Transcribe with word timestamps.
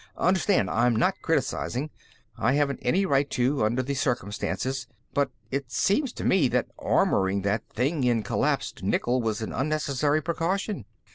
"Understand, 0.17 0.67
I'm 0.67 0.95
not 0.95 1.21
criticizing. 1.21 1.91
I 2.35 2.53
haven't 2.53 2.79
any 2.81 3.05
right 3.05 3.29
to, 3.29 3.63
under 3.63 3.83
the 3.83 3.93
circumstances. 3.93 4.87
But 5.13 5.29
it 5.51 5.71
seems 5.71 6.11
to 6.13 6.25
me 6.25 6.47
that 6.47 6.75
armoring 6.79 7.43
that 7.43 7.69
thing 7.69 8.03
in 8.03 8.23
collapsed 8.23 8.81
nickel 8.81 9.21
was 9.21 9.43
an 9.43 9.53
unnecessary 9.53 10.23
precaution." 10.23 10.85